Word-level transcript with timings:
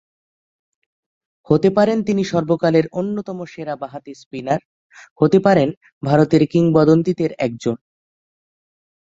হতে 1.49 1.69
পারেন 1.69 1.97
তিনি 2.03 2.23
সর্বকালের 2.23 2.85
অন্যতম 2.91 3.39
সেরা 3.45 3.75
বাঁহাতি 3.75 4.13
স্পিনার, 4.15 4.61
হতে 5.21 5.37
পারেন 5.39 5.69
ভারতের 6.03 6.43
কিংবদন্তিদের 6.47 7.31
একজন। 7.37 7.75